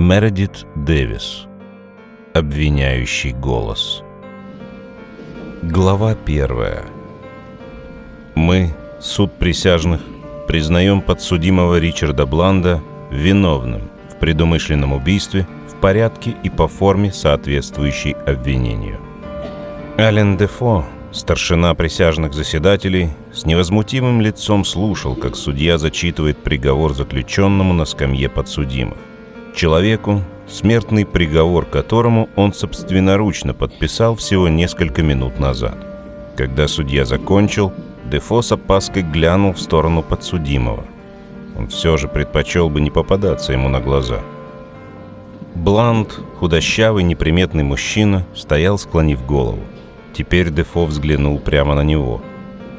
[0.00, 1.48] Мередит Дэвис.
[2.32, 4.04] Обвиняющий голос.
[5.60, 6.84] Глава первая.
[8.36, 10.00] Мы, суд присяжных,
[10.46, 12.80] признаем подсудимого Ричарда Бланда
[13.10, 19.00] виновным в предумышленном убийстве в порядке и по форме, соответствующей обвинению.
[19.98, 27.84] Ален Дефо, старшина присяжных заседателей, с невозмутимым лицом слушал, как судья зачитывает приговор заключенному на
[27.84, 28.96] скамье подсудимых.
[29.54, 35.76] Человеку, смертный приговор которому он собственноручно подписал всего несколько минут назад.
[36.36, 37.72] Когда судья закончил,
[38.04, 40.84] Дефо с опаской глянул в сторону подсудимого.
[41.58, 44.20] Он все же предпочел бы не попадаться ему на глаза.
[45.54, 49.58] Бланд, худощавый, неприметный мужчина, стоял, склонив голову.
[50.14, 52.22] Теперь Дефо взглянул прямо на него.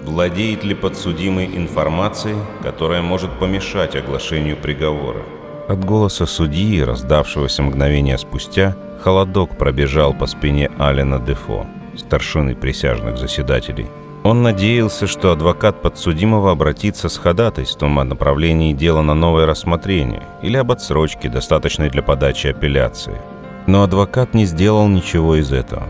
[0.03, 5.23] Владеет ли подсудимый информацией, которая может помешать оглашению приговора?
[5.69, 13.85] От голоса судьи, раздавшегося мгновение спустя, холодок пробежал по спине Алина Дефо, старшины присяжных заседателей.
[14.23, 20.57] Он надеялся, что адвокат подсудимого обратится с ходатайством о направлении дела на новое рассмотрение или
[20.57, 23.21] об отсрочке, достаточной для подачи апелляции.
[23.67, 25.87] Но адвокат не сделал ничего из этого.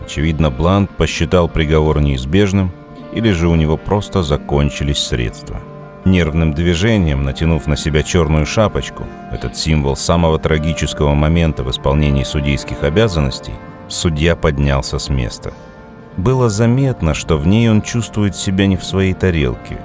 [0.00, 2.72] Очевидно, Блант посчитал приговор неизбежным,
[3.12, 5.60] или же у него просто закончились средства.
[6.10, 12.82] Нервным движением, натянув на себя черную шапочку, этот символ самого трагического момента в исполнении судейских
[12.82, 13.52] обязанностей,
[13.88, 15.52] судья поднялся с места.
[16.16, 19.78] Было заметно, что в ней он чувствует себя не в своей тарелке.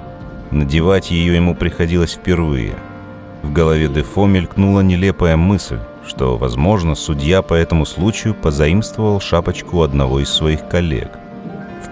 [0.50, 2.72] Надевать ее ему приходилось впервые.
[3.42, 10.20] В голове Дефо мелькнула нелепая мысль, что, возможно, судья по этому случаю позаимствовал шапочку одного
[10.20, 11.10] из своих коллег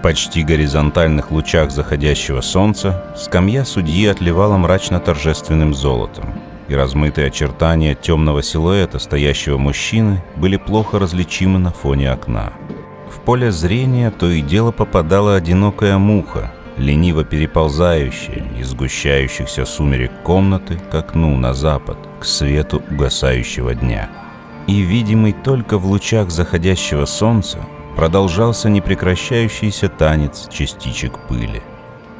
[0.03, 6.25] почти горизонтальных лучах заходящего солнца скамья судьи отливала мрачно-торжественным золотом,
[6.67, 12.51] и размытые очертания темного силуэта стоящего мужчины были плохо различимы на фоне окна.
[13.09, 20.81] В поле зрения то и дело попадала одинокая муха, лениво переползающая из сгущающихся сумерек комнаты
[20.91, 24.09] к окну на запад, к свету угасающего дня.
[24.67, 27.59] И видимый только в лучах заходящего солнца,
[27.95, 31.61] продолжался непрекращающийся танец частичек пыли.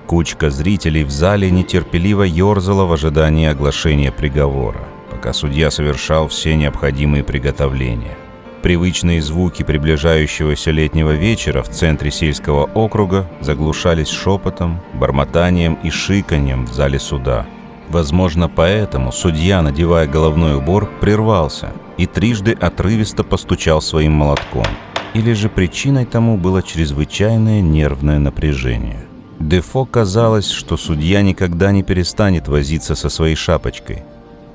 [0.08, 7.24] Кучка зрителей в зале нетерпеливо ерзала в ожидании оглашения приговора, пока судья совершал все необходимые
[7.24, 8.18] приготовления.
[8.62, 16.74] Привычные звуки приближающегося летнего вечера в центре сельского округа заглушались шепотом, бормотанием и шиканьем в
[16.74, 17.46] зале суда.
[17.90, 24.66] Возможно, поэтому судья, надевая головной убор, прервался и трижды отрывисто постучал своим молотком–
[25.14, 29.00] или же причиной тому было чрезвычайное нервное напряжение.
[29.40, 34.04] Дефо казалось, что судья никогда не перестанет возиться со своей шапочкой.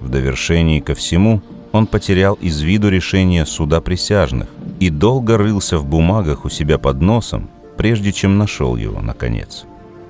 [0.00, 1.42] В довершении ко всему
[1.72, 4.48] он потерял из виду решение суда присяжных
[4.80, 9.64] и долго рылся в бумагах у себя под носом, прежде чем нашел его, наконец.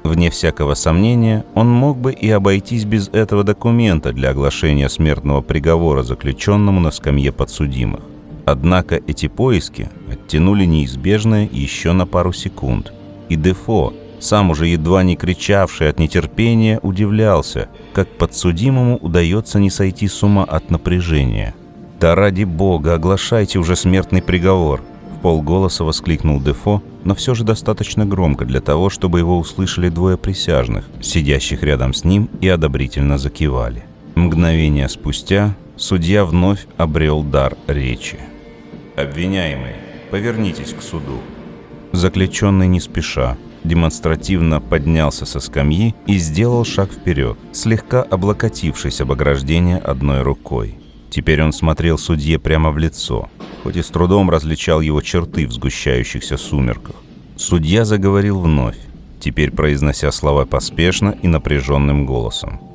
[0.04, 6.02] Вне всякого сомнения, он мог бы и обойтись без этого документа для оглашения смертного приговора
[6.02, 8.00] заключенному на скамье подсудимых.
[8.50, 12.94] Однако эти поиски оттянули неизбежное еще на пару секунд.
[13.28, 20.08] И Дефо, сам уже едва не кричавший от нетерпения, удивлялся, как подсудимому удается не сойти
[20.08, 21.54] с ума от напряжения.
[22.00, 24.80] «Да ради бога, оглашайте уже смертный приговор!»
[25.14, 30.16] В полголоса воскликнул Дефо, но все же достаточно громко для того, чтобы его услышали двое
[30.16, 33.84] присяжных, сидящих рядом с ним и одобрительно закивали.
[34.14, 38.18] Мгновение спустя судья вновь обрел дар речи.
[38.98, 39.74] «Обвиняемый,
[40.10, 41.20] повернитесь к суду».
[41.92, 49.78] Заключенный не спеша, демонстративно поднялся со скамьи и сделал шаг вперед, слегка облокотившись об ограждение
[49.78, 50.78] одной рукой.
[51.10, 53.30] Теперь он смотрел судье прямо в лицо,
[53.62, 56.96] хоть и с трудом различал его черты в сгущающихся сумерках.
[57.36, 58.78] Судья заговорил вновь,
[59.20, 62.67] теперь произнося слова поспешно и напряженным голосом.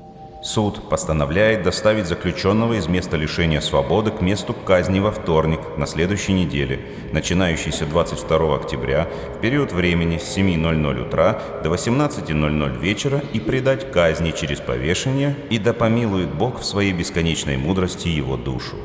[0.43, 6.33] Суд постановляет доставить заключенного из места лишения свободы к месту казни во вторник на следующей
[6.33, 6.81] неделе,
[7.13, 9.07] начинающийся 22 октября,
[9.37, 15.59] в период времени с 7.00 утра до 18.00 вечера и предать казни через повешение, и
[15.59, 18.75] да помилует Бог в своей бесконечной мудрости его душу.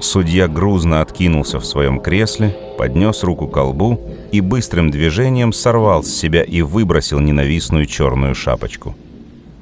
[0.00, 3.98] Судья грузно откинулся в своем кресле, поднес руку к колбу
[4.32, 8.94] и быстрым движением сорвал с себя и выбросил ненавистную черную шапочку–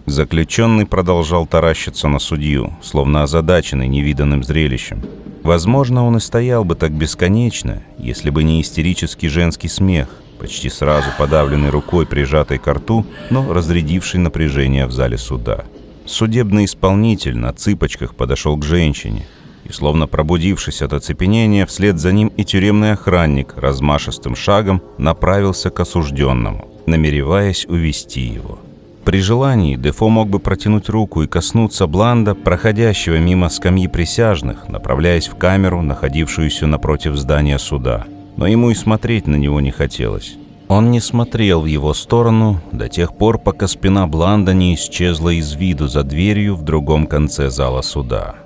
[0.06, 5.02] Заключенный продолжал таращиться на судью, словно озадаченный невиданным зрелищем.
[5.44, 10.08] Возможно, он и стоял бы так бесконечно, если бы не истерический женский смех,
[10.38, 15.64] почти сразу подавленный рукой, прижатой к рту, но разрядивший напряжение в зале суда.
[16.04, 19.26] Судебный исполнитель на цыпочках подошел к женщине.
[19.64, 25.78] и, словно пробудившись от оцепенения, вслед за ним и тюремный охранник размашистым шагом направился к
[25.78, 28.58] осужденному, намереваясь увести его.
[29.04, 35.26] При желании Дефо мог бы протянуть руку и коснуться Бланда, проходящего мимо скамьи присяжных, направляясь
[35.26, 38.04] в камеру, находившуюся напротив здания суда.
[38.36, 40.36] Но ему и смотреть на него не хотелось.
[40.68, 45.52] Он не смотрел в его сторону до тех пор, пока спина Бланда не исчезла из
[45.52, 48.36] виду за дверью в другом конце зала суда.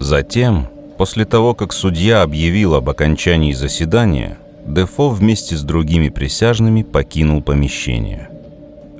[0.00, 0.66] Затем,
[0.96, 8.30] после того, как судья объявил об окончании заседания, Дефо вместе с другими присяжными покинул помещение–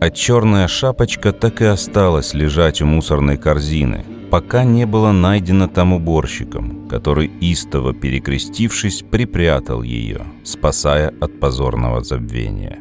[0.01, 5.93] а черная шапочка так и осталась лежать у мусорной корзины, пока не было найдено там
[5.93, 12.79] уборщиком, который, истово перекрестившись, припрятал ее, спасая от позорного забвения.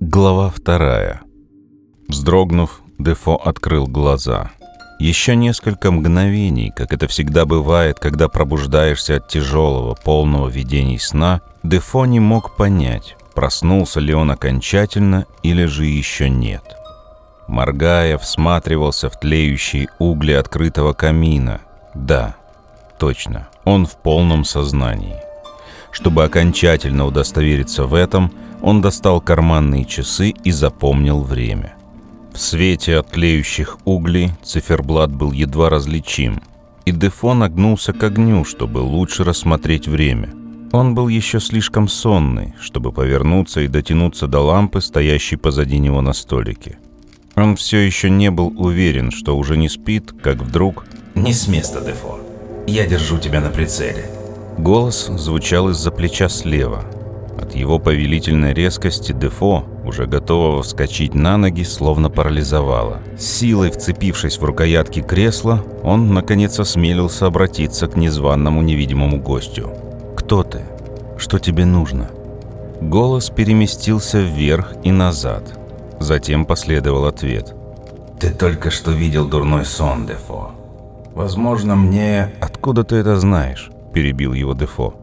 [0.00, 1.22] Глава вторая.
[2.08, 4.50] Вздрогнув, Дефо открыл глаза.
[4.98, 12.04] Еще несколько мгновений, как это всегда бывает, когда пробуждаешься от тяжелого, полного видений сна, Дефо
[12.04, 16.62] не мог понять, проснулся ли он окончательно или же еще нет.
[17.48, 21.60] Моргая, всматривался в тлеющие угли открытого камина.
[21.94, 22.36] Да,
[22.98, 25.16] точно, он в полном сознании.
[25.90, 28.32] Чтобы окончательно удостовериться в этом,
[28.62, 31.74] он достал карманные часы и запомнил время.
[32.32, 36.40] В свете от тлеющих углей циферблат был едва различим,
[36.84, 40.34] и Дефо нагнулся к огню, чтобы лучше рассмотреть время–
[40.72, 46.12] он был еще слишком сонный, чтобы повернуться и дотянуться до лампы, стоящей позади него на
[46.12, 46.78] столике.
[47.36, 50.86] Он все еще не был уверен, что уже не спит, как вдруг...
[51.14, 52.20] «Не с места, Дефо.
[52.66, 54.06] Я держу тебя на прицеле».
[54.58, 56.84] Голос звучал из-за плеча слева.
[57.40, 63.00] От его повелительной резкости Дефо, уже готового вскочить на ноги, словно парализовало.
[63.18, 69.70] силой вцепившись в рукоятки кресла, он, наконец, осмелился обратиться к незваному невидимому гостю.
[70.30, 70.60] «Кто ты?
[71.18, 72.08] Что тебе нужно?»
[72.80, 75.42] Голос переместился вверх и назад.
[75.98, 77.52] Затем последовал ответ.
[78.20, 80.52] «Ты только что видел дурной сон, Дефо.
[81.16, 84.94] Возможно, мне...» «Откуда ты это знаешь?»– перебил его Дефо.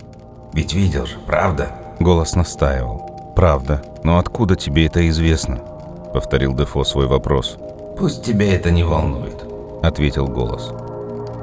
[0.54, 3.34] «Ведь видел же, правда?» Голос настаивал.
[3.36, 3.84] «Правда.
[4.06, 5.60] Но откуда тебе это известно?»–
[6.14, 7.58] повторил Дефо свой вопрос.
[7.98, 9.44] «Пусть тебя это не волнует»,–
[9.84, 10.72] ответил голос.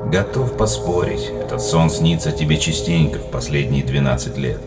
[0.06, 4.60] Готов поспорить, этот сон снится тебе частенько в последние 12 лет.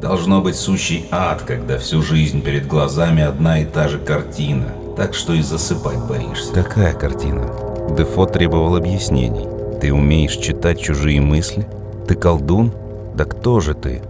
[0.00, 4.66] Должно быть сущий ад, когда всю жизнь перед глазами одна и та же картина,
[4.96, 6.52] так что и засыпать боишься.
[6.52, 7.50] Какая картина?
[7.96, 9.46] Дефо требовал объяснений.
[9.80, 11.66] Ты умеешь читать чужие мысли?
[12.06, 12.72] Ты колдун?
[13.14, 14.02] Да кто же ты?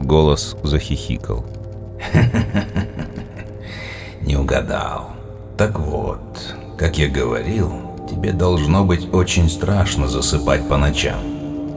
[0.00, 1.44] Голос захихикал.
[4.22, 5.10] Не угадал.
[5.56, 7.70] Так вот, как я говорил,
[8.14, 11.18] Тебе должно быть очень страшно засыпать по ночам.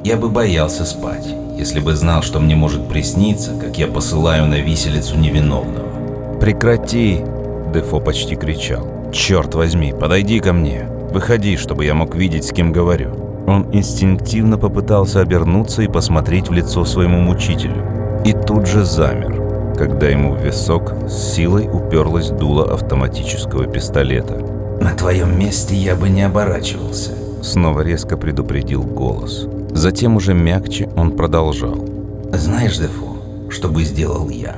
[0.04, 1.26] Я бы боялся спать,
[1.58, 6.38] если бы знал, что мне может присниться, как я посылаю на виселицу невиновного.
[6.40, 7.24] «Прекрати!»–
[7.74, 8.88] Дефо почти кричал.
[9.12, 10.88] «Черт возьми, подойди ко мне!
[11.12, 13.16] Выходи, чтобы я мог видеть, с кем говорю!»
[13.48, 18.22] Он инстинктивно попытался обернуться и посмотреть в лицо своему мучителю.
[18.26, 24.46] И тут же замер, когда ему в висок с силой уперлась дуло автоматического пистолета–
[24.88, 27.12] «На твоем месте я бы не оборачивался»,—
[27.44, 29.46] снова резко предупредил голос.
[29.72, 31.86] Затем уже мягче он продолжал.
[32.32, 33.18] «Знаешь, Дефо,
[33.50, 34.56] что бы сделал я?»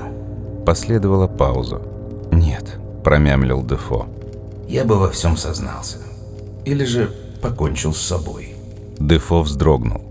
[0.68, 1.82] Последовала пауза.
[2.32, 4.06] «Нет»,— промямлил Дефо.
[4.68, 5.98] «Я бы во всем сознался.
[6.64, 7.12] Или же
[7.42, 8.54] покончил с собой».
[9.00, 10.04] Дефо вздрогнул.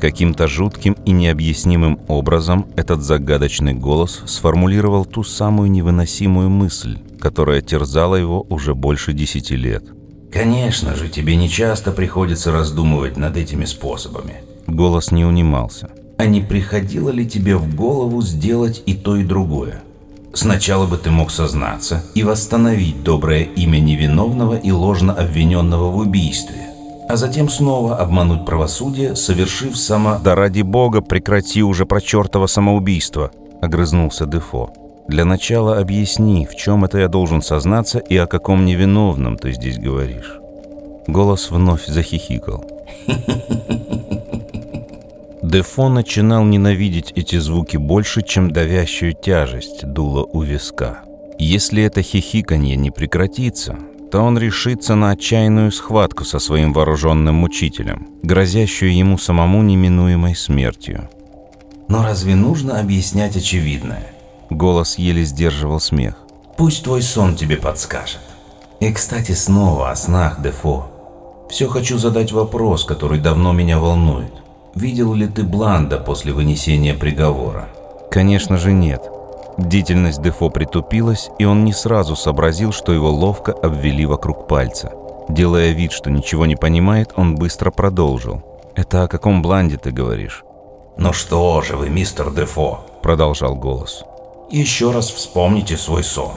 [0.00, 8.16] Каким-то жутким и необъяснимым образом этот загадочный голос сформулировал ту самую невыносимую мысль, которая терзала
[8.16, 9.84] его уже больше десяти лет.
[10.32, 14.34] «Конечно же, тебе не часто приходится раздумывать над этими способами».
[14.66, 15.90] Голос не унимался.
[16.18, 19.82] «А не приходило ли тебе в голову сделать и то, и другое?
[20.36, 26.66] Сначала бы ты мог сознаться и восстановить доброе имя невиновного и ложно обвиненного в убийстве,
[27.08, 30.18] а затем снова обмануть правосудие, совершив само...
[30.22, 33.30] «Да ради бога, прекрати уже про чертово самоубийство!»—
[33.62, 34.72] огрызнулся Дефо.
[35.08, 39.78] «Для начала объясни, в чем это я должен сознаться и о каком невиновном ты здесь
[39.78, 40.40] говоришь».
[41.06, 42.64] Голос вновь захихикал.
[45.42, 51.04] Дефо начинал ненавидеть эти звуки больше, чем давящую тяжесть дула у виска.
[51.38, 53.78] Если это хихиканье не прекратится,
[54.10, 61.08] то он решится на отчаянную схватку со своим вооруженным мучителем, грозящую ему самому неминуемой смертью.
[61.88, 64.15] «Но разве нужно объяснять очевидное?»
[64.50, 66.14] Голос еле сдерживал смех.
[66.56, 68.20] «Пусть твой сон тебе подскажет.
[68.80, 70.86] И, кстати, снова о снах, Дефо.
[71.48, 74.32] Все хочу задать вопрос, который давно меня волнует.
[74.74, 77.68] Видел ли ты Бланда после вынесения приговора?
[78.10, 79.02] Конечно же нет.
[79.56, 84.92] Бдительность Дефо притупилась, и он не сразу сообразил, что его ловко обвели вокруг пальца.
[85.30, 88.42] Делая вид, что ничего не понимает, он быстро продолжил.
[88.74, 90.44] «Это о каком бланде ты говоришь?»
[90.98, 94.04] «Ну что же вы, мистер Дефо?»– продолжал голос.
[94.50, 96.32] «Еще раз вспомните свой сон.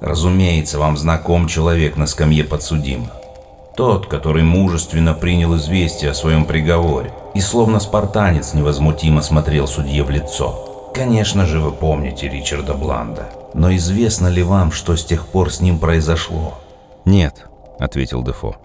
[0.00, 3.10] Разумеется, вам знаком человек на скамье подсудимых.
[3.76, 10.10] Тот, который мужественно принял известие о своем приговоре и словно спартанец невозмутимо смотрел судье в
[10.10, 10.90] лицо.
[10.94, 13.28] Конечно же, вы помните Ричарда Бланда.
[13.54, 16.58] Но известно ли вам, что с тех пор с ним произошло?
[17.04, 17.46] Нет,
[17.78, 18.56] ответил Дефо.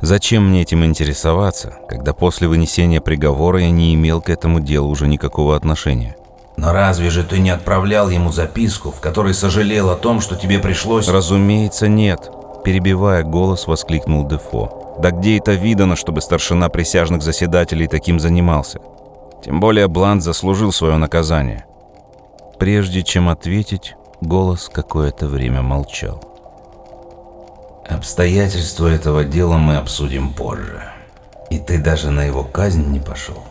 [0.00, 5.06] Зачем мне этим интересоваться, когда после вынесения приговора я не имел к этому делу уже
[5.06, 6.16] никакого отношения?
[6.56, 10.58] Но разве же ты не отправлял ему записку, в которой сожалел о том, что тебе
[10.58, 11.08] пришлось...
[11.08, 12.30] Разумеется, нет.
[12.64, 14.96] Перебивая голос, воскликнул Дефо.
[15.00, 18.80] Да где это видано, чтобы старшина присяжных заседателей таким занимался?
[19.44, 21.64] Тем более Блант заслужил свое наказание.
[22.58, 26.22] Прежде чем ответить, голос какое-то время молчал.
[27.88, 30.82] Обстоятельства этого дела мы обсудим позже.
[31.50, 33.42] И ты даже на его казнь не пошел.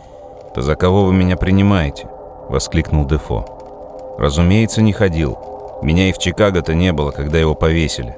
[0.54, 2.08] «Да за кого вы меня принимаете?»–
[2.48, 4.16] воскликнул Дефо.
[4.18, 5.38] «Разумеется, не ходил.
[5.82, 8.14] Меня и в Чикаго-то не было, когда его повесили».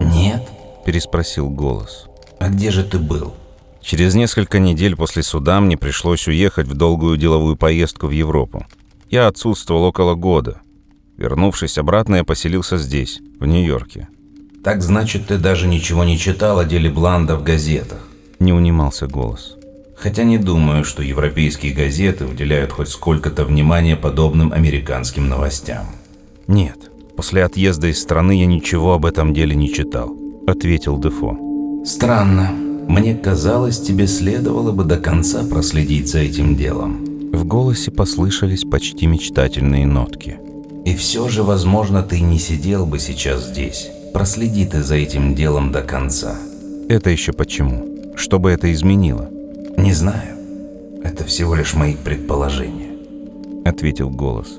[0.00, 0.42] «Нет?»–
[0.84, 2.06] переспросил голос.
[2.38, 3.34] «А где же ты был?»
[3.80, 8.66] Через несколько недель после суда мне пришлось уехать в долгую деловую поездку в Европу.
[9.10, 10.62] Я отсутствовал около года.
[11.18, 14.08] Вернувшись обратно, я поселился здесь, в Нью-Йорке.
[14.64, 19.56] «Так значит, ты даже ничего не читал о деле Бланда в газетах?» Не унимался голос.
[20.04, 25.86] Хотя не думаю, что европейские газеты уделяют хоть сколько-то внимания подобным американским новостям.
[26.46, 26.76] «Нет,
[27.16, 30.14] после отъезда из страны я ничего об этом деле не читал»,—
[30.46, 31.38] ответил Дефо.
[31.86, 32.50] «Странно.
[32.86, 37.30] Мне казалось, тебе следовало бы до конца проследить за этим делом».
[37.32, 40.38] В голосе послышались почти мечтательные нотки.
[40.84, 43.88] «И все же, возможно, ты не сидел бы сейчас здесь.
[44.12, 46.36] Проследи ты за этим делом до конца».
[46.90, 48.12] «Это еще почему?
[48.16, 49.30] Что бы это изменило?»
[49.76, 50.36] «Не знаю.
[51.02, 52.90] Это всего лишь мои предположения»,—
[53.64, 54.58] ответил голос.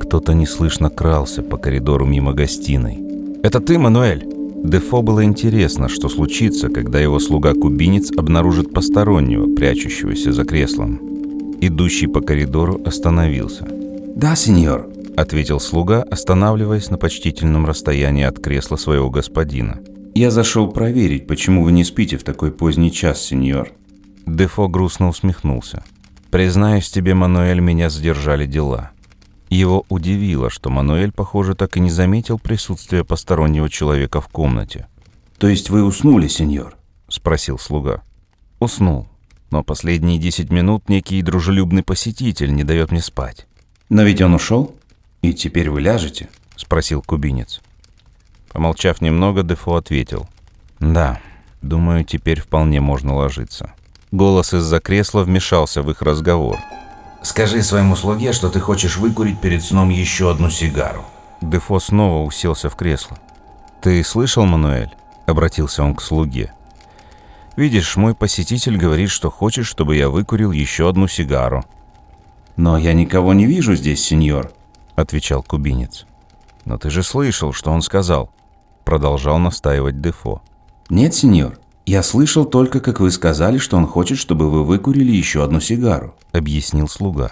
[0.00, 2.98] Кто-то неслышно крался по коридору мимо гостиной.
[3.42, 4.26] «Это ты, Мануэль?»
[4.64, 11.00] Дефо было интересно, что случится, когда его слуга-кубинец обнаружит постороннего, прячущегося за креслом.
[11.60, 13.66] Идущий по коридору остановился.
[14.16, 19.78] «Да, сеньор»,— ответил слуга, останавливаясь на почтительном расстоянии от кресла своего господина.
[20.14, 23.72] «Я зашел проверить, почему вы не спите в такой поздний час, сеньор».
[24.26, 25.84] Дефо грустно усмехнулся.
[26.30, 28.90] «Признаюсь тебе, Мануэль, меня задержали дела.
[29.48, 34.88] Его удивило, что Мануэль, похоже, так и не заметил присутствия постороннего человека в комнате.
[35.38, 36.76] «То есть вы уснули, сеньор?»—
[37.08, 38.02] спросил слуга.
[38.58, 39.06] «Уснул.
[39.50, 43.46] Но последние десять минут некий дружелюбный посетитель не дает мне спать».
[43.88, 44.74] «Но ведь он ушел?
[45.22, 47.60] И теперь вы ляжете?»— спросил кубинец.
[48.52, 50.28] Помолчав немного, Дефо ответил.
[50.80, 51.20] «Да,
[51.62, 53.75] думаю, теперь вполне можно ложиться».
[54.10, 56.58] Голос из-за кресла вмешался в их разговор—
[57.26, 61.04] Скажи своему слуге, что ты хочешь выкурить перед сном еще одну сигару.
[61.40, 63.18] Дефо снова уселся в кресло.
[63.82, 64.94] «Ты слышал, Мануэль?»—
[65.26, 66.52] обратился он к слуге.
[67.56, 71.64] «Видишь, мой посетитель говорит, что хочет, чтобы я выкурил еще одну сигару».
[72.54, 74.52] «Но я никого не вижу здесь, сеньор»,—
[74.94, 76.06] отвечал кубинец.
[76.64, 78.30] «Но ты же слышал, что он сказал»,—
[78.84, 80.42] продолжал настаивать Дефо.
[80.90, 85.44] «Нет, сеньор, «Я слышал только, как вы сказали, что он хочет, чтобы вы выкурили еще
[85.44, 87.30] одну сигару»,— объяснил слуга.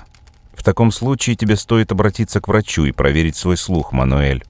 [0.52, 4.44] «В таком случае тебе стоит обратиться к врачу и проверить свой слух, Мануэль.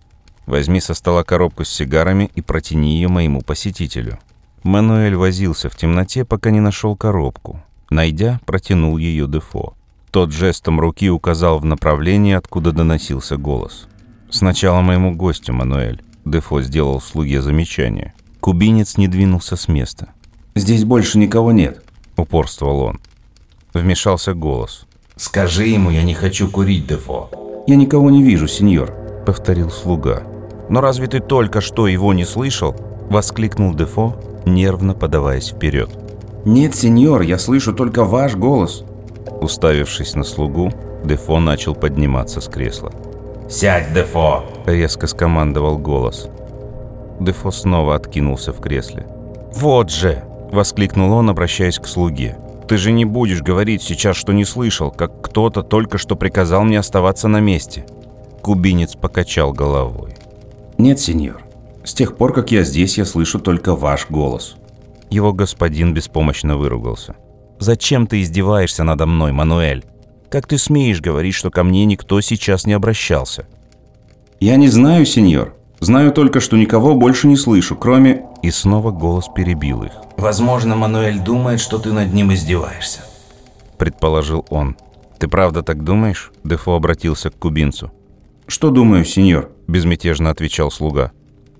[0.44, 4.18] Возьми со стола коробку с сигарами и протяни ее моему посетителю».
[4.62, 7.62] Мануэль возился в темноте, пока не нашел коробку.
[7.88, 9.72] Найдя, протянул ее Дефо.
[10.10, 13.88] Тот жестом руки указал в направлении, откуда доносился голос.
[14.30, 18.12] «Сначала моему гостю, Мануэль»,— Дефо сделал слуге замечание.
[18.44, 20.08] Кубинец не двинулся с места.
[20.54, 21.82] «Здесь больше никого нет»,—
[22.18, 23.00] упорствовал он.
[23.72, 24.84] Вмешался голос.
[25.16, 27.30] «Скажи ему, я не хочу курить, Дефо».
[27.66, 28.92] «Я никого не вижу, сеньор»,—
[29.26, 30.24] повторил слуга.
[30.68, 32.76] «Но разве ты только что его не слышал?»—
[33.08, 35.88] воскликнул Дефо, нервно подаваясь вперед.
[36.44, 38.84] «Нет, сеньор, я слышу только ваш голос».
[39.40, 40.70] Уставившись на слугу,
[41.02, 42.92] Дефо начал подниматься с кресла.
[43.48, 46.28] «Сядь, Дефо!»— резко скомандовал голос.
[47.20, 49.06] Дефо снова откинулся в кресле.
[49.52, 52.36] «Вот же!»– воскликнул он, обращаясь к слуге.
[52.68, 56.78] «Ты же не будешь говорить сейчас, что не слышал, как кто-то только что приказал мне
[56.78, 57.86] оставаться на месте».
[58.42, 60.14] Кубинец покачал головой.
[60.76, 61.42] «Нет, сеньор.
[61.84, 64.56] С тех пор, как я здесь, я слышу только ваш голос».
[65.10, 67.14] Его господин беспомощно выругался.
[67.60, 69.84] «Зачем ты издеваешься надо мной, Мануэль?
[70.28, 73.46] Как ты смеешь говорить, что ко мне никто сейчас не обращался?»
[74.40, 75.54] «Я не знаю, сеньор.
[75.80, 79.92] Знаю только, что никого больше не слышу, кроме...» И снова голос перебил их.
[80.16, 83.00] «Возможно, Мануэль думает, что ты над ним издеваешься»,—
[83.78, 84.76] предположил он.
[85.18, 87.90] «Ты правда так думаешь?» Дефо обратился к кубинцу.
[88.46, 91.12] «Что думаю, сеньор?»— безмятежно отвечал слуга.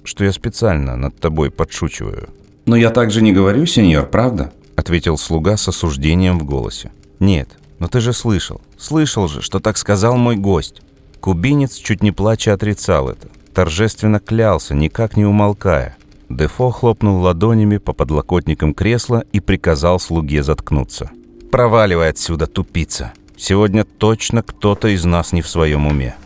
[0.02, 2.28] «Что я специально над тобой подшучиваю».
[2.66, 6.92] «Но я также не говорю, сеньор, правда?»— ответил слуга с осуждением в голосе.
[7.20, 8.60] «Нет, но ты же слышал.
[8.78, 10.82] Слышал же, что так сказал мой гость».
[11.20, 13.28] Кубинец, чуть не плача, отрицал это.
[13.54, 15.96] Торжественно клялся, никак не умолкая.
[16.28, 21.10] Дефо хлопнул ладонями по подлокотникам кресла и приказал слуге заткнуться.
[21.52, 23.12] «Проваливай отсюда, тупица!
[23.36, 26.16] Сегодня точно кто-то из нас не в своем уме».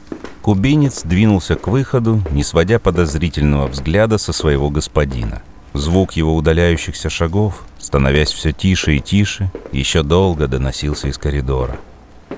[0.40, 5.42] Кубинец двинулся к выходу, не сводя подозрительного взгляда со своего господина.
[5.75, 11.76] Звук его удаляющихся шагов, становясь все тише и тише, еще долго доносился из коридора.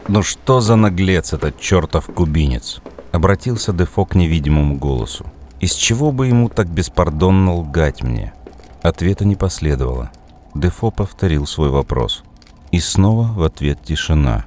[0.08, 2.80] «Ну что за наглец этот чертов кубинец?»
[3.12, 5.26] Обратился Дефо к невидимому голосу.
[5.60, 8.32] «Из чего бы ему так беспардонно лгать мне?»
[8.82, 10.10] Ответа не последовало.
[10.54, 12.22] Дефо повторил свой вопрос.
[12.70, 14.46] И снова в ответ тишина.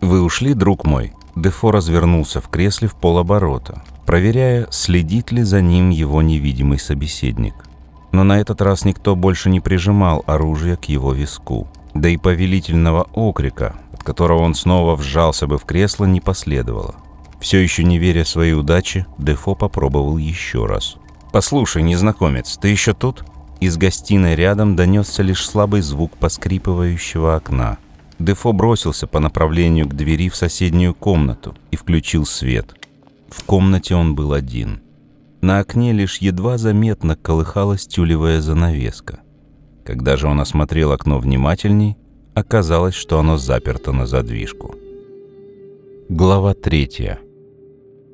[0.00, 5.90] «Вы ушли, друг мой?» Дефо развернулся в кресле в полоборота, проверяя, следит ли за ним
[5.90, 7.54] его невидимый собеседник.
[8.12, 11.68] Но на этот раз никто больше не прижимал оружие к его виску.
[11.92, 16.94] Да и повелительного окрика, от которого он снова вжался бы в кресло, не последовало.
[17.46, 20.96] Все еще не веря своей удаче, Дефо попробовал еще раз.
[21.30, 23.22] «Послушай, незнакомец, ты еще тут?»
[23.60, 27.78] Из гостиной рядом донесся лишь слабый звук поскрипывающего окна.
[28.18, 32.74] Дефо бросился по направлению к двери в соседнюю комнату и включил свет.
[33.28, 34.80] В комнате он был один.
[35.40, 39.20] На окне лишь едва заметно колыхалась тюлевая занавеска.
[39.84, 41.96] Когда же он осмотрел окно внимательней,
[42.34, 44.74] оказалось, что оно заперто на задвижку.
[46.08, 47.20] Глава третья.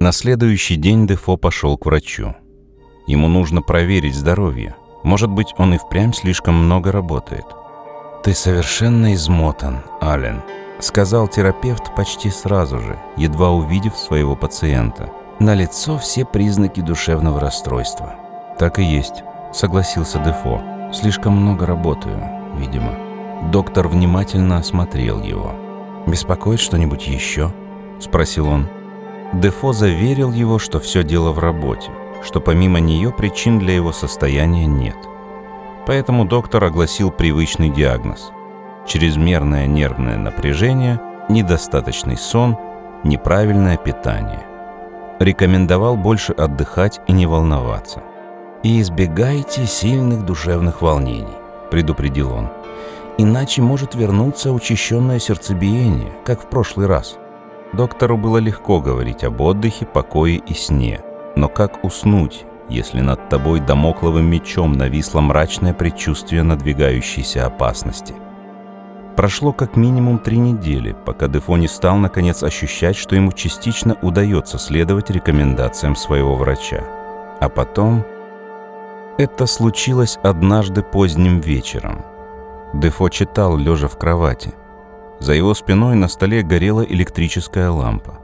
[0.02, 2.34] На следующий день Дефо пошел к врачу.
[3.06, 4.74] Ему нужно проверить здоровье.
[5.04, 7.44] Может быть, он и впрямь слишком много работает–
[8.22, 10.42] «Ты совершенно измотан, Ален»,—
[10.78, 15.10] сказал терапевт почти сразу же, едва увидев своего пациента.
[15.40, 18.14] На лицо все признаки душевного расстройства.
[18.60, 20.62] «Так и есть»,— согласился Дефо.
[20.92, 22.22] «Слишком много работаю,
[22.56, 22.94] видимо».
[23.50, 25.52] Доктор внимательно осмотрел его.
[26.06, 27.52] «Беспокоит что-нибудь еще?»—
[27.98, 28.68] спросил он.
[29.32, 31.90] Дефо заверил его, что все дело в работе,
[32.22, 34.96] что помимо нее причин для его состояния нет.
[35.86, 38.30] Поэтому доктор огласил привычный диагноз.
[38.86, 42.56] Чрезмерное нервное напряжение, недостаточный сон,
[43.04, 44.44] неправильное питание.
[45.18, 48.02] Рекомендовал больше отдыхать и не волноваться.
[48.62, 51.38] «И избегайте сильных душевных волнений»,–
[51.70, 52.48] предупредил он.
[53.18, 57.18] «Иначе может вернуться учащенное сердцебиение, как в прошлый раз».
[57.72, 61.00] Доктору было легко говорить об отдыхе, покое и сне.
[61.36, 68.14] Но как уснуть, если над тобой домокловым мечом нависло мрачное предчувствие надвигающейся опасности.
[69.16, 74.58] Прошло как минимум три недели, пока Дефо не стал наконец ощущать, что ему частично удается
[74.58, 76.82] следовать рекомендациям своего врача.
[77.40, 78.04] А потом...
[79.18, 82.04] Это случилось однажды поздним вечером.
[82.72, 84.54] Дефо читал, лежа в кровати.
[85.22, 88.18] За его спиной на столе горела электрическая лампа.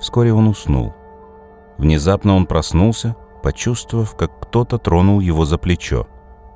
[0.00, 0.92] Вскоре он уснул.
[1.78, 6.08] Внезапно он проснулся почувствовав, как кто-то тронул его за плечо.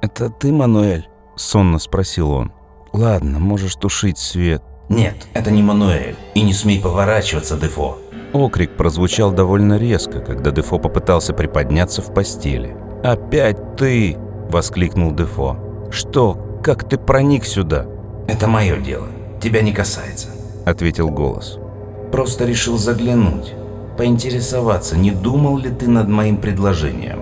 [0.02, 2.52] «Это ты, Мануэль?»— сонно спросил он.
[2.92, 4.60] «Ладно, можешь тушить свет».
[4.88, 6.16] «Нет, это не Мануэль.
[6.34, 7.98] И не смей поворачиваться, Дефо».
[8.32, 12.76] Окрик прозвучал довольно резко, когда Дефо попытался приподняться в постели.
[13.04, 14.16] «Опять ты!»—
[14.50, 15.56] воскликнул Дефо.
[15.92, 16.60] «Что?
[16.60, 17.86] Как ты проник сюда?»
[18.26, 19.06] «Это мое дело.
[19.40, 20.28] Тебя не касается»,—
[20.66, 21.58] ответил голос.
[22.12, 23.54] «Просто решил заглянуть
[23.96, 27.20] поинтересоваться, не думал ли ты над моим предложением?»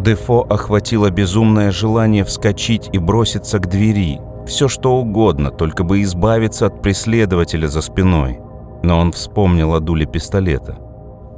[0.00, 4.20] Дефо охватило безумное желание вскочить и броситься к двери.
[4.46, 8.38] Все что угодно, только бы избавиться от преследователя за спиной.
[8.82, 10.78] Но он вспомнил о дуле пистолета.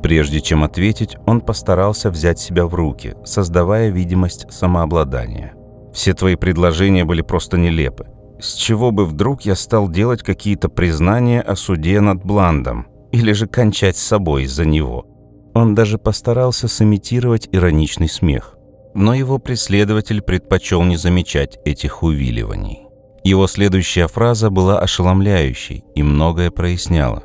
[0.02, 5.54] Прежде чем ответить, он постарался взять себя в руки, создавая видимость самообладания.
[5.92, 8.06] «Все твои предложения были просто нелепы.
[8.40, 13.46] С чего бы вдруг я стал делать какие-то признания о суде над Бландом?» или же
[13.46, 15.06] кончать с собой из-за него.
[15.54, 18.56] Он даже постарался сымитировать ироничный смех.
[18.94, 22.80] Но его преследователь предпочел не замечать этих увиливаний.
[23.24, 27.22] Его следующая фраза была ошеломляющей и многое проясняла.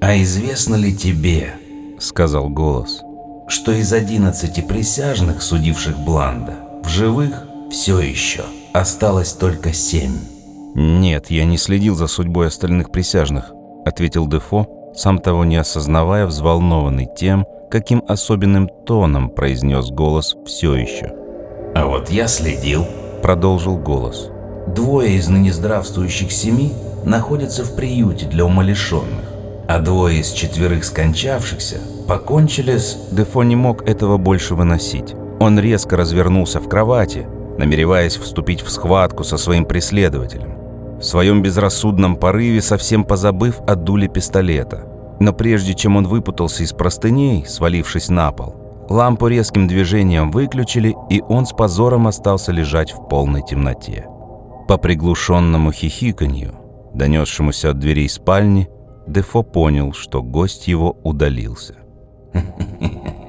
[0.00, 1.54] «А известно ли тебе,—
[1.98, 3.02] сказал голос,—
[3.48, 10.18] что из одиннадцати присяжных, судивших Бланда, в живых все еще осталось только семь.
[10.74, 13.52] «Нет, я не следил за судьбой остальных присяжных»,—
[13.84, 21.12] ответил Дефо, сам того не осознавая, взволнованный тем, каким особенным тоном произнес голос «все еще».
[21.74, 22.86] «А вот я следил»,—
[23.22, 24.30] продолжил голос.
[24.66, 26.72] «Двое из ныне здравствующих семи
[27.04, 29.24] находятся в приюте для умалишенных,
[29.68, 35.14] а двое из четверых скончавшихся покончили с...» Дефо не мог этого больше выносить.
[35.40, 37.26] Он резко развернулся в кровати,
[37.58, 40.51] намереваясь вступить в схватку со своим преследователем.
[41.02, 44.86] В своем безрассудном порыве, совсем позабыв о дуле пистолета.
[45.18, 48.54] Но прежде чем он выпутался из простыней, свалившись на пол,
[48.88, 54.06] лампу резким движением выключили, и он с позором остался лежать в полной темноте.
[54.68, 56.54] По приглушенному хихиканью,
[56.94, 58.68] донесшемуся от дверей спальни,
[59.08, 61.74] Дефо понял, что гость его удалился.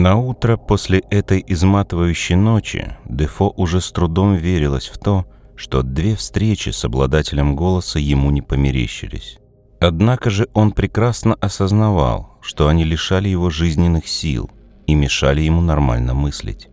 [0.00, 6.16] На утро после этой изматывающей ночи Дефо уже с трудом верилось в то, что две
[6.16, 9.36] встречи с обладателем голоса ему не померещились.
[9.78, 14.48] Однако же он прекрасно осознавал, что они лишали его жизненных сил
[14.86, 16.70] и мешали ему нормально мыслить.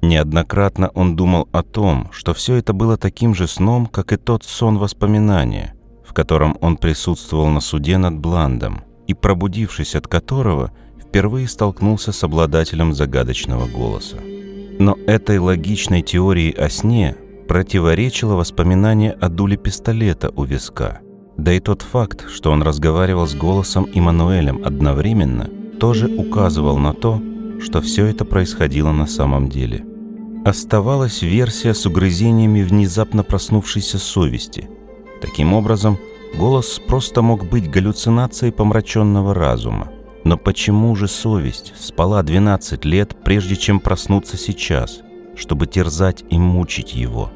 [0.00, 4.42] Неоднократно он думал о том, что все это было таким же сном, как и тот
[4.42, 10.72] сон воспоминания, в котором он присутствовал на суде над Бландом, и пробудившись от которого–
[11.14, 14.16] впервые столкнулся с обладателем загадочного голоса.
[14.80, 17.14] Но этой логичной теории о сне
[17.46, 21.02] противоречило воспоминание о дуле пистолета у виска.
[21.36, 25.48] Да и тот факт, что он разговаривал с голосом Иммануэлем одновременно,
[25.78, 27.22] тоже указывал на то,
[27.60, 29.84] что все это происходило на самом деле.
[30.44, 34.68] Оставалась версия с угрызениями внезапно проснувшейся совести.
[35.22, 35.96] Таким образом,
[36.36, 39.93] голос просто мог быть галлюцинацией помраченного разума.
[40.24, 45.00] Но почему же совесть спала 12 лет, прежде чем проснуться сейчас,
[45.36, 47.30] чтобы терзать и мучить его?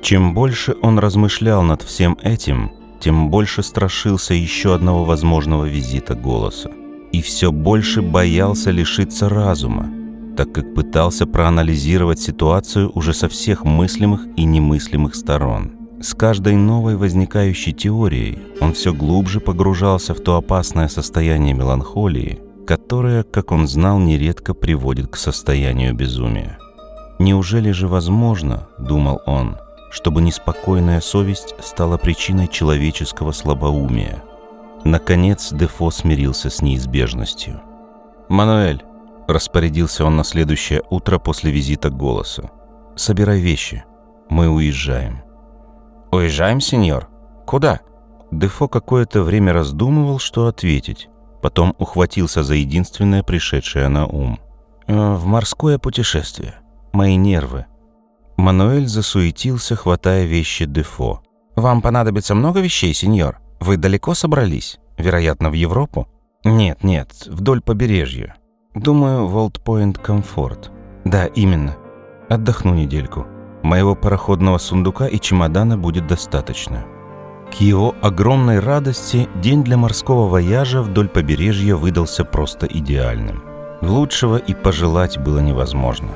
[0.00, 6.70] Чем больше он размышлял над всем этим, тем больше страшился еще одного возможного визита голоса.
[7.12, 9.90] И все больше боялся лишиться разума,
[10.36, 15.81] так как пытался проанализировать ситуацию уже со всех мыслимых и немыслимых сторон.
[16.02, 23.22] С каждой новой возникающей теорией он все глубже погружался в то опасное состояние меланхолии, которое,
[23.22, 26.58] как он знал, нередко приводит к состоянию безумия.
[27.20, 29.58] Неужели же возможно, думал он,
[29.92, 34.24] чтобы неспокойная совесть стала причиной человеческого слабоумия?
[34.82, 37.60] Наконец Дефо смирился с неизбежностью.
[38.28, 38.82] «Мануэль»,—
[39.28, 42.50] распорядился он на следующее утро после визита голоса,—
[42.96, 43.84] «собирай вещи,
[44.28, 45.22] мы уезжаем».
[46.12, 47.08] «Уезжаем, сеньор?
[47.46, 47.80] Куда?»
[48.30, 51.08] Дефо какое-то время раздумывал, что ответить.
[51.40, 54.38] Потом ухватился за единственное пришедшее на ум.
[54.86, 56.56] «Э, «В морское путешествие.
[56.92, 57.64] Мои нервы».
[58.36, 61.22] Мануэль засуетился, хватая вещи Дефо.
[61.56, 63.40] «Вам понадобится много вещей, сеньор?
[63.60, 64.78] Вы далеко собрались?
[64.98, 66.08] Вероятно, в Европу?»
[66.44, 68.36] «Нет, нет, вдоль побережья.
[68.74, 70.70] Думаю, Волтпойнт комфорт».
[71.04, 71.76] «Да, именно.
[72.28, 73.26] Отдохну недельку.
[73.62, 76.84] Моего пароходного сундука и чемодана будет достаточно.
[77.50, 83.42] К его огромной радости день для морского вояжа вдоль побережья выдался просто идеальным.
[83.82, 86.08] Лучшего и пожелать было невозможно.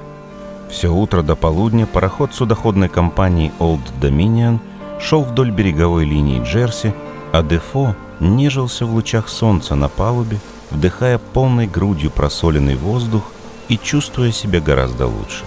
[0.70, 4.58] Все утро до полудня пароход судоходной компании Old Dominion
[5.00, 6.94] шел вдоль береговой линии Джерси,
[7.32, 10.38] а Дефо нежился в лучах солнца на палубе,
[10.70, 13.24] вдыхая полной грудью просоленный воздух
[13.68, 15.44] и чувствуя себя гораздо лучше.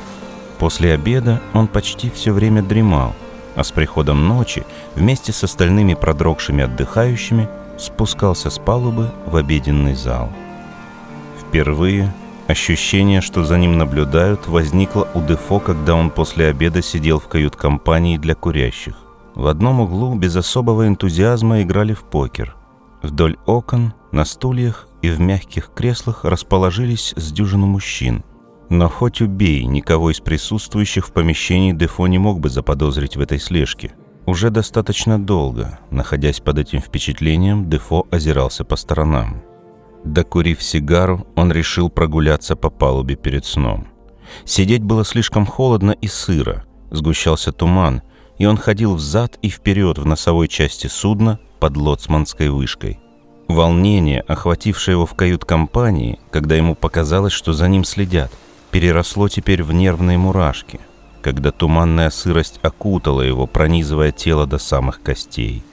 [0.60, 3.16] После обеда он почти все время дремал,
[3.56, 10.30] а с приходом ночи вместе с остальными продрогшими отдыхающими спускался с палубы в обеденный зал.
[11.40, 12.14] Впервые
[12.48, 18.18] ощущение, что за ним наблюдают, возникло у Дефо, когда он после обеда сидел в кают-компании
[18.18, 18.96] для курящих.
[19.36, 22.56] В одном углу без особого энтузиазма играли в покер.
[23.02, 28.24] Вдоль окон, на стульях и в мягких креслах расположились с дюжину мужчин,
[28.70, 33.40] но хоть убей, никого из присутствующих в помещении Дефо не мог бы заподозрить в этой
[33.40, 33.94] слежке.
[34.28, 39.42] Уже достаточно долго, находясь под этим впечатлением, Дефо озирался по сторонам.
[40.04, 43.88] Докурив сигару, он решил прогуляться по палубе перед сном.
[44.46, 48.04] Сидеть было слишком холодно и сыро, сгущался туман,
[48.38, 53.00] и он ходил взад и вперед в носовой части судна под лоцманской вышкой.
[53.48, 58.32] Волнение, охватившее его в кают-компании, когда ему показалось, что за ним следят–
[58.72, 60.80] переросло теперь в нервные мурашки,
[61.22, 65.64] когда туманная сырость окутала его, пронизывая тело до самых костей.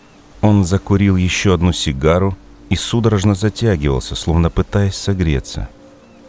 [0.41, 2.37] Он закурил еще одну сигару
[2.69, 5.69] и судорожно затягивался, словно пытаясь согреться.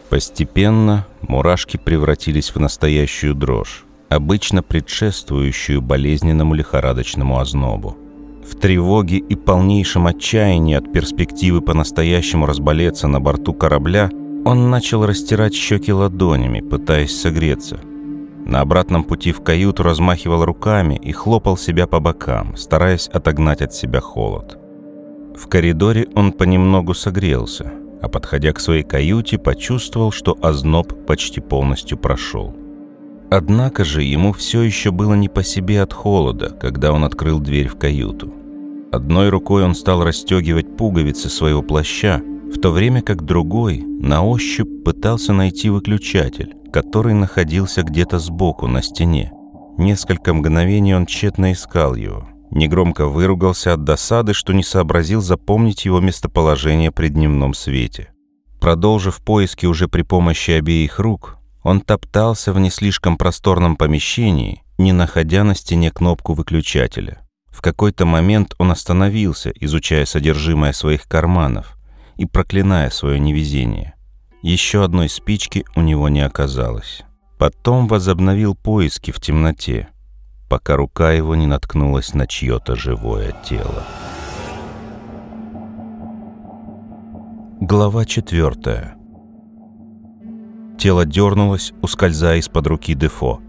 [0.08, 7.96] Постепенно мурашки превратились в настоящую дрожь, обычно предшествующую болезненному лихорадочному ознобу.
[8.50, 14.10] В тревоге и полнейшем отчаянии от перспективы по-настоящему разболеться на борту корабля,
[14.48, 17.80] он начал растирать щеки ладонями, пытаясь согреться.
[18.46, 23.74] На обратном пути в каюту размахивал руками и хлопал себя по бокам, стараясь отогнать от
[23.74, 24.58] себя холод.
[25.36, 31.98] В коридоре он понемногу согрелся, а подходя к своей каюте, почувствовал, что озноб почти полностью
[31.98, 32.56] прошел.
[33.30, 37.68] Однако же ему все еще было не по себе от холода, когда он открыл дверь
[37.68, 38.32] в каюту.
[38.92, 44.84] Одной рукой он стал расстегивать пуговицы своего плаща, в то время как другой на ощупь
[44.84, 49.32] пытался найти выключатель, который находился где-то сбоку на стене.
[49.76, 52.28] Несколько мгновений он тщетно искал его.
[52.50, 58.10] Негромко выругался от досады, что не сообразил запомнить его местоположение при дневном свете.
[58.60, 64.92] Продолжив поиски уже при помощи обеих рук, он топтался в не слишком просторном помещении, не
[64.92, 67.20] находя на стене кнопку выключателя.
[67.50, 71.77] В какой-то момент он остановился, изучая содержимое своих карманов
[72.18, 73.94] и проклиная свое невезение.
[74.42, 77.02] Еще одной спички у него не оказалось.
[77.38, 79.88] Потом возобновил поиски в темноте,
[80.48, 83.84] пока рука его не наткнулась на чье-то живое тело.
[87.60, 88.96] Глава четвертая.
[90.78, 93.40] Тело дернулось, ускользая из-под руки Дефо.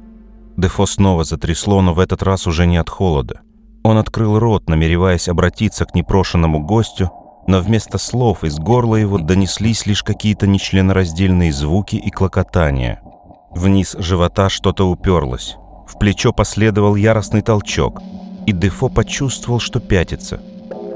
[0.57, 3.41] Дефо снова затрясло, но в этот раз уже не от холода.
[3.83, 7.11] Он открыл рот, намереваясь обратиться к непрошенному гостю,
[7.49, 13.01] но вместо слов из горла его донеслись лишь какие-то нечленораздельные звуки и клокотания.
[13.49, 15.57] Вниз живота что-то уперлось.
[15.87, 18.03] В плечо последовал яростный толчок,
[18.45, 20.39] и Дефо почувствовал, что пятится.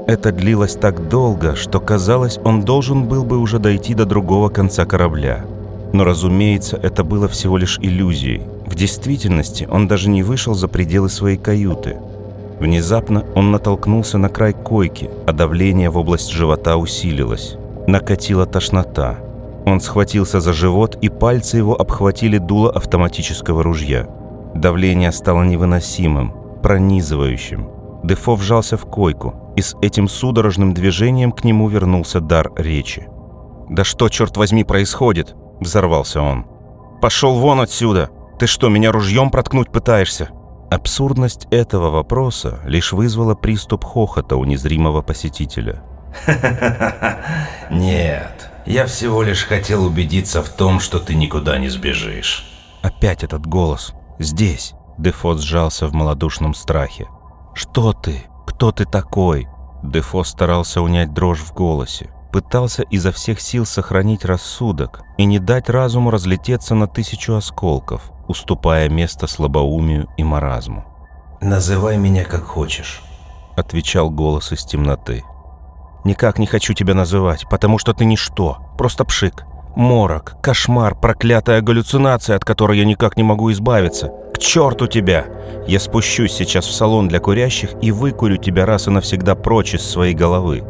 [0.06, 4.84] Это длилось так долго, что казалось, он должен был бы уже дойти до другого конца
[4.84, 5.44] корабля.
[5.92, 8.42] Но, разумеется, это было всего лишь иллюзией.
[8.64, 11.96] В действительности он даже не вышел за пределы своей каюты–
[12.60, 17.56] Внезапно он натолкнулся на край койки, а давление в область живота усилилось.
[17.86, 19.18] Накатила тошнота.
[19.66, 24.06] Он схватился за живот, и пальцы его обхватили дуло автоматического ружья.
[24.54, 27.68] Давление стало невыносимым, пронизывающим.
[28.04, 33.08] Дефо вжался в койку, и с этим судорожным движением к нему вернулся дар речи.
[33.68, 36.44] «Да что, черт возьми, происходит?»– взорвался он.
[37.00, 38.10] «Пошел вон отсюда!
[38.38, 40.28] Ты что, меня ружьем проткнуть пытаешься?»
[40.74, 45.84] Абсурдность этого вопроса лишь вызвала приступ хохота у незримого посетителя.
[47.70, 52.44] Нет, я всего лишь хотел убедиться в том, что ты никуда не сбежишь.
[52.82, 53.94] Опять этот голос.
[54.18, 54.74] Здесь.
[54.98, 57.06] Дефо сжался в малодушном страхе.
[57.54, 58.24] «Что ты?
[58.44, 59.46] Кто ты такой?»
[59.84, 62.10] Дефо старался унять дрожь в голосе.
[62.34, 68.88] Пытался изо всех сил сохранить рассудок и не дать разуму разлететься на тысячу осколков уступая
[68.88, 70.84] место слабоумию и маразму.
[71.40, 73.04] «Называй меня как хочешь»,—
[73.56, 75.22] отвечал голос из темноты.
[76.02, 79.44] «Никак не хочу тебя называть, потому что ты ничто, просто пшик.
[79.76, 84.12] Морок, кошмар, проклятая галлюцинация, от которой я никак не могу избавиться.
[84.34, 85.26] К черту тебя!
[85.68, 89.88] Я спущусь сейчас в салон для курящих и выкурю тебя раз и навсегда прочь из
[89.88, 90.64] своей головы.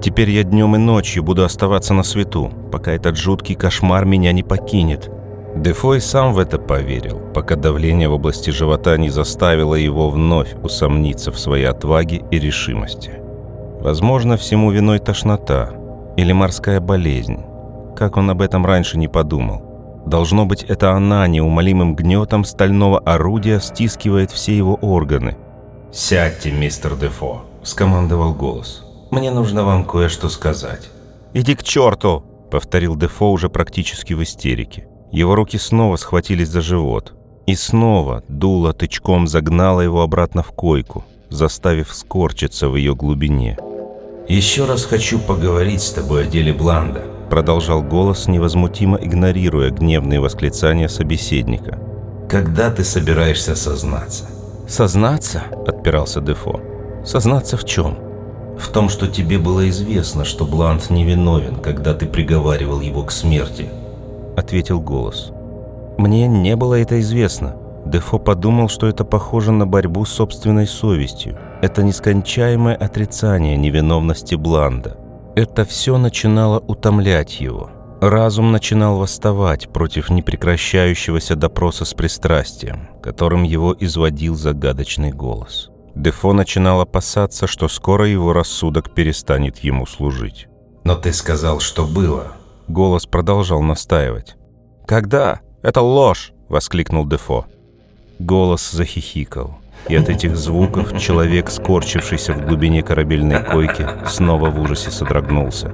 [0.00, 4.42] Теперь я днем и ночью буду оставаться на свету, пока этот жуткий кошмар меня не
[4.42, 5.10] покинет.
[5.56, 10.54] Дефо и сам в это поверил, пока давление в области живота не заставило его вновь
[10.62, 13.12] усомниться в своей отваге и решимости.
[13.80, 15.70] Возможно, всему виной тошнота
[16.16, 17.40] или морская болезнь.
[17.96, 19.62] Как он об этом раньше не подумал.
[20.06, 25.36] Должно быть, это она неумолимым гнетом стального орудия стискивает все его органы.
[25.90, 28.85] «Сядьте, мистер Дефо»,— скомандовал голос.
[29.10, 30.90] «Мне нужно вам кое-что сказать».
[31.34, 34.88] «Иди к черту!»— повторил Дефо уже практически в истерике.
[35.12, 37.12] Его руки снова схватились за живот.
[37.46, 43.56] И снова дуло тычком загнало его обратно в койку, заставив скорчиться в ее глубине.
[44.28, 50.88] «Еще раз хочу поговорить с тобой о деле Бланда», продолжал голос, невозмутимо игнорируя гневные восклицания
[50.88, 51.78] собеседника.
[52.28, 54.24] «Когда ты собираешься сознаться?»
[54.68, 56.60] «Сознаться?»– отпирался Дефо.
[57.04, 58.05] «Сознаться в чем?»
[58.58, 63.68] «В том, что тебе было известно, что Бланд невиновен, когда ты приговаривал его к смерти»,—
[64.36, 65.32] ответил голос.
[65.98, 67.56] «Мне не было это известно».
[67.86, 71.38] Дефо подумал, что это похоже на борьбу с собственной совестью.
[71.62, 74.96] Это нескончаемое отрицание невиновности Бланда.
[75.36, 77.70] Это все начинало утомлять его.
[78.00, 85.70] Разум начинал восставать против непрекращающегося допроса с пристрастием, которым его изводил загадочный голос.
[85.96, 90.46] Дефо начинал опасаться, что скоро его рассудок перестанет ему служить.
[90.84, 92.32] «Но ты сказал, что было.
[92.68, 94.36] Голос продолжал настаивать.
[94.86, 95.40] «Когда?
[95.62, 97.46] Это ложь!»— воскликнул Дефо.
[98.18, 99.58] Голос захихикал.
[99.88, 105.72] И от этих звуков человек, скорчившийся в глубине корабельной койки, снова в ужасе содрогнулся.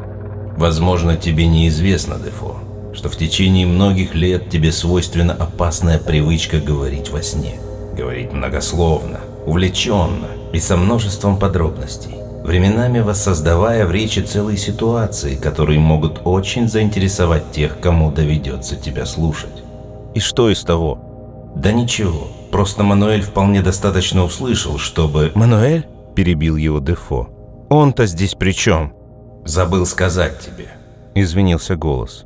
[0.57, 2.57] Возможно, тебе неизвестно, Дефо,
[2.93, 7.59] что в течение многих лет тебе свойственна опасная привычка говорить во сне.
[7.97, 12.15] Говорить многословно, увлеченно и со множеством подробностей.
[12.45, 19.63] Временами воссоздавая в речи целые ситуации, которые могут очень заинтересовать тех, кому доведется тебя слушать.
[20.15, 20.99] И что из того?
[21.55, 25.31] Да ничего, просто Мануэль вполне достаточно услышал, чтобы...
[25.35, 27.29] «Мануэль?»– перебил его Дефо.
[27.69, 28.93] «Он-то здесь при чем?»
[29.45, 30.69] Забыл сказать тебе.
[31.15, 32.25] Извинился голос.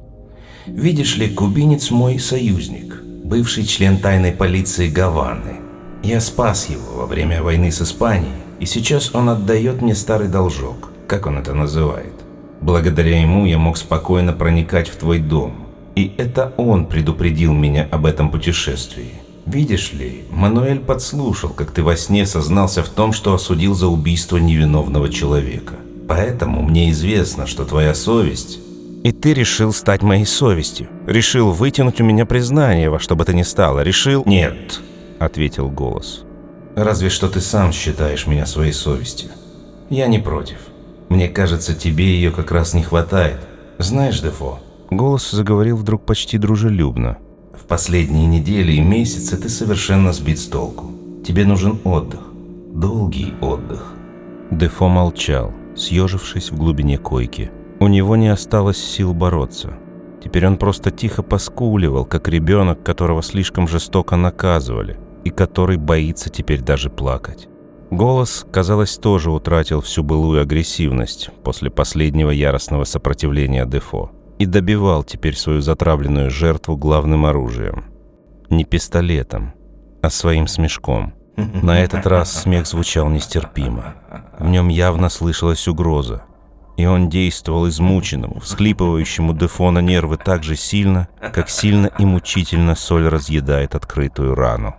[0.67, 5.61] Видишь ли, кубинец мой союзник, бывший член тайной полиции Гаваны.
[6.07, 10.92] Я спас его во время войны с Испанией, и сейчас он отдает мне старый должок,
[11.09, 12.12] как он это называет.
[12.61, 15.66] Благодаря ему я мог спокойно проникать в твой дом,
[15.97, 19.14] и это он предупредил меня об этом путешествии.
[19.47, 24.37] Видишь ли, Мануэль подслушал, как ты во сне сознался в том, что осудил за убийство
[24.37, 25.75] невиновного человека.
[26.07, 28.61] Поэтому мне известно, что твоя совесть...
[29.03, 30.87] И ты решил стать моей совестью.
[31.09, 33.83] Решил вытянуть у меня признание во что бы то ни стало.
[33.83, 34.23] Решил...
[34.25, 34.81] Нет,
[35.19, 36.25] ответил голос.
[36.77, 39.31] Разве что ты сам считаешь меня своей совестью.
[39.89, 40.59] Я не против.
[41.09, 43.39] Мне кажется, тебе ее как раз не хватает.
[43.79, 44.59] Знаешь, Дефо,
[44.91, 47.19] Голос заговорил вдруг почти дружелюбно.
[47.55, 50.93] В последние недели и месяцы ты совершенно сбит с толку.
[51.27, 52.21] Тебе нужен отдых.
[52.73, 53.95] Долгий отдых.
[54.51, 57.51] Дефо молчал, съежившись в глубине койки.
[57.81, 59.77] У него не осталось сил бороться.
[60.23, 66.61] Теперь он просто тихо поскуливал, как ребенок, которого слишком жестоко наказывали, и который боится теперь
[66.61, 67.49] даже плакать.
[67.91, 75.35] Голос, казалось, тоже утратил всю былую агрессивность после последнего яростного сопротивления Дефо и добивал теперь
[75.35, 77.87] свою затравленную жертву главным оружием.
[78.51, 79.53] Не пистолетом,
[80.01, 81.15] а своим смешком.
[81.37, 83.97] На этот раз смех звучал нестерпимо.
[84.39, 86.23] В нем явно слышалась угроза.
[86.77, 93.09] И он действовал измученному, всхлипывающему Дефона нервы так же сильно, как сильно и мучительно соль
[93.09, 94.77] разъедает открытую рану.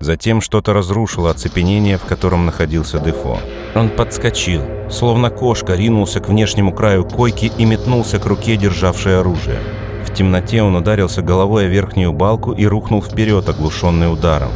[0.00, 3.38] Затем что-то разрушило оцепенение, в котором находился Дефо.
[3.74, 9.58] Он подскочил, словно кошка, ринулся к внешнему краю койки и метнулся к руке, державшей оружие.
[10.06, 14.52] В темноте он ударился головой о верхнюю балку и рухнул вперед, оглушенный ударом.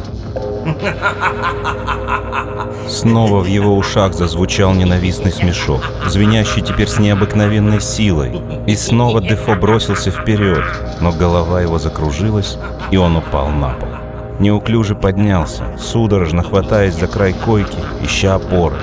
[2.89, 8.41] Снова в его ушах зазвучал ненавистный смешок, звенящий теперь с необыкновенной силой.
[8.65, 10.63] И снова Дефо бросился вперед,
[11.01, 12.57] но голова его закружилась,
[12.89, 14.04] и он упал на пол
[14.39, 18.77] неуклюже поднялся, судорожно хватаясь за край койки, ища опоры.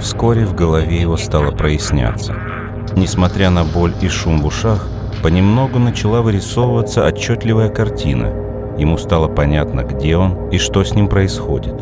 [0.00, 2.34] Вскоре в голове его стало проясняться.
[2.96, 4.86] Несмотря на боль и шум в ушах,
[5.22, 8.32] понемногу начала вырисовываться отчетливая картина.
[8.78, 11.74] Ему стало понятно, где он и что с ним происходит.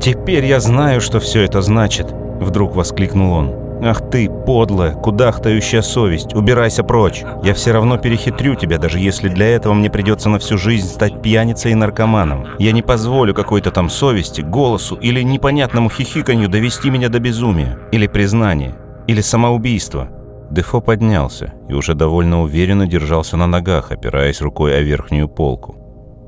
[0.00, 2.06] «Теперь я знаю, что все это значит!»—
[2.40, 3.65] вдруг воскликнул он.
[3.82, 7.22] «Ах ты, подлая, кудахтающая совесть, убирайся прочь!
[7.42, 11.20] Я все равно перехитрю тебя, даже если для этого мне придется на всю жизнь стать
[11.20, 12.46] пьяницей и наркоманом.
[12.58, 18.06] Я не позволю какой-то там совести, голосу или непонятному хихиканью довести меня до безумия, или
[18.06, 20.08] признания, или самоубийства».
[20.50, 25.76] Дефо поднялся и уже довольно уверенно держался на ногах, опираясь рукой о верхнюю полку.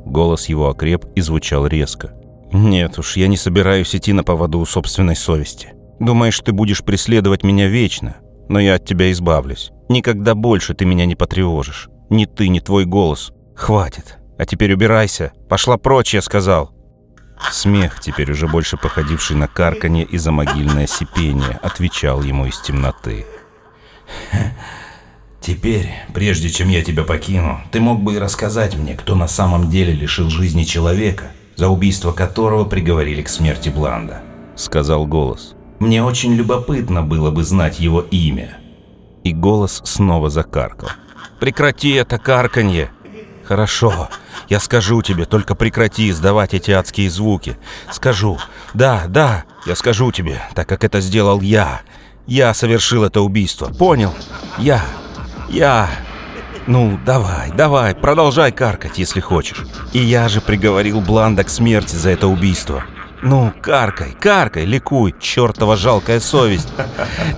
[0.04, 2.12] Голос его окреп и звучал резко.
[2.52, 5.74] «Нет уж, я не собираюсь идти на поводу у собственной совести.
[6.00, 8.16] Думаешь, ты будешь преследовать меня вечно,
[8.48, 9.70] но я от тебя избавлюсь.
[9.88, 11.88] Никогда больше ты меня не потревожишь.
[12.10, 13.32] Ни ты, ни твой голос.
[13.54, 14.18] Хватит.
[14.38, 15.32] А теперь убирайся.
[15.48, 16.72] Пошла прочь, я сказал.
[17.50, 23.26] Смех, теперь уже больше походивший на карканье и замогильное сипение, отвечал ему из темноты.
[25.40, 29.70] Теперь, прежде чем я тебя покину, ты мог бы и рассказать мне, кто на самом
[29.70, 34.20] деле лишил жизни человека, за убийство которого приговорили к смерти Бланда,
[34.56, 35.54] сказал голос.
[35.78, 38.58] Мне очень любопытно было бы знать его имя.
[39.24, 40.88] И голос снова закаркал.
[41.40, 42.90] «Прекрати это карканье!»
[43.44, 44.08] «Хорошо,
[44.48, 47.56] я скажу тебе, только прекрати издавать эти адские звуки.
[47.90, 48.38] Скажу.
[48.74, 51.80] Да, да, я скажу тебе, так как это сделал я.
[52.26, 53.66] Я совершил это убийство.
[53.66, 54.12] Понял?
[54.58, 54.82] Я.
[55.48, 55.88] Я.
[56.66, 59.64] Ну, давай, давай, продолжай каркать, если хочешь.
[59.94, 62.84] И я же приговорил Бланда к смерти за это убийство.
[63.22, 66.68] Ну, каркай, каркай, ликуй, чертова жалкая совесть.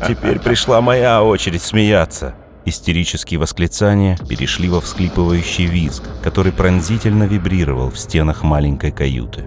[0.06, 2.34] Теперь пришла моя очередь смеяться.
[2.66, 9.46] Истерические восклицания перешли во всхлипывающий визг, который пронзительно вибрировал в стенах маленькой каюты.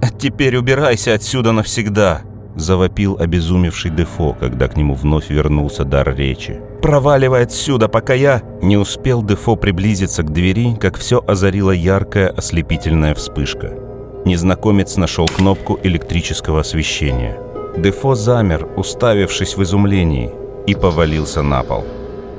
[0.00, 2.22] «А теперь убирайся отсюда навсегда!»–
[2.56, 6.60] завопил обезумевший Дефо, когда к нему вновь вернулся дар речи.
[6.84, 13.14] Проваливай отсюда, пока я...» Не успел Дефо приблизиться к двери, как все озарила яркая ослепительная
[13.14, 13.83] вспышка.
[14.24, 17.38] Незнакомец нашел кнопку электрического освещения.
[17.76, 20.32] Дефо замер, уставившись в изумлении,
[20.66, 21.84] и повалился на пол.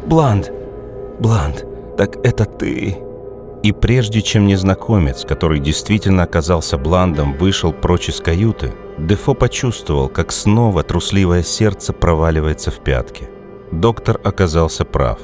[0.07, 0.51] «Бланд!
[1.19, 1.65] Бланд,
[1.97, 2.97] так это ты!»
[3.61, 10.31] И прежде чем незнакомец, который действительно оказался Бландом, вышел прочь из каюты, Дефо почувствовал, как
[10.31, 13.29] снова трусливое сердце проваливается в пятки.
[13.71, 15.19] Доктор оказался прав.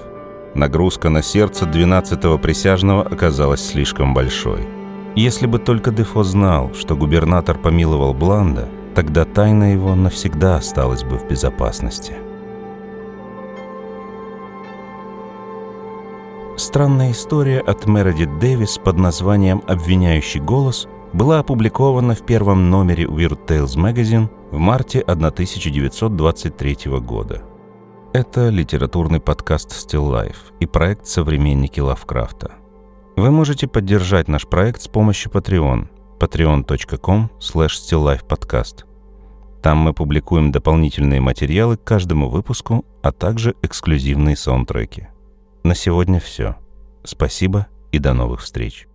[0.56, 4.81] Нагрузка на сердце 12-го присяжного оказалась слишком большой.
[5.16, 11.18] Если бы только Дефо знал, что губернатор помиловал Бланда, тогда тайна его навсегда осталась бы
[11.18, 12.16] в безопасности.
[16.56, 23.46] Странная история от Мередит Дэвис под названием «Обвиняющий голос» была опубликована в первом номере Weird
[23.46, 27.44] Tales Magazine в марте 1923 года.
[28.14, 32.61] Это литературный подкаст Still Life и проект «Современники Лавкрафта».
[33.16, 35.88] Вы можете поддержать наш проект с помощью Patreon
[36.22, 38.86] patreon.com stillifepodcast.
[39.62, 45.08] Там мы публикуем дополнительные материалы к каждому выпуску, а также эксклюзивные саундтреки.
[45.64, 46.58] На сегодня все.
[47.04, 48.88] Спасибо и до новых встреч.